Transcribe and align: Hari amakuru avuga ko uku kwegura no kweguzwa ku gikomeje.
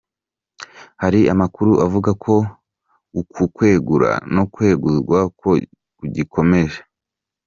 Hari 1.01 1.19
amakuru 1.33 1.71
avuga 1.85 2.11
ko 2.23 2.33
uku 3.19 3.41
kwegura 3.55 4.11
no 4.35 4.43
kweguzwa 4.53 5.19
ku 5.39 5.51
gikomeje. 6.15 6.79